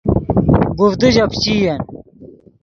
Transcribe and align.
گوڤدے 0.77 1.07
ژے 1.15 1.25
پیچئین 1.31 1.75